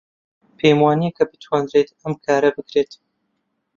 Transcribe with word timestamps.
پێم 0.57 0.77
وانییە 0.85 1.11
کە 1.17 1.23
بتوانرێت 1.29 1.89
ئەم 2.01 2.13
کارە 2.25 2.49
بکرێت. 2.57 2.91